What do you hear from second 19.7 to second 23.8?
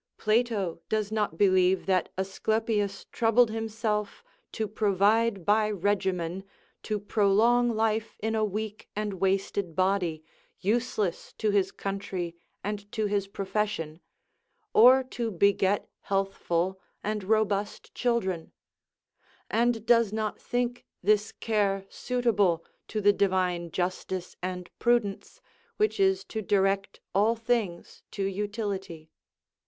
does not think this care suitable to the Divine